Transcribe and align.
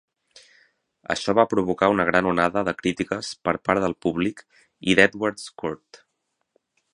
Això 1.15 1.35
va 1.39 1.43
provocar 1.51 1.89
una 1.95 2.07
gran 2.07 2.29
onada 2.31 2.63
de 2.69 2.73
crítiques 2.79 3.29
per 3.49 3.55
part 3.69 3.85
del 3.85 3.95
públic 4.07 4.43
i 4.57 4.97
d'Edward's 5.01 5.47
Court. 5.65 6.03